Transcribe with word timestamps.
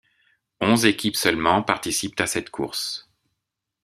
Onze 0.61 0.85
équipes 0.87 1.15
seulement 1.15 1.61
participent 1.61 2.19
à 2.19 2.25
cette 2.25 2.49
course. 2.49 3.07